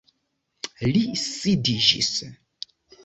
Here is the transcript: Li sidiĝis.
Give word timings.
Li 0.95 1.03
sidiĝis. 1.25 2.11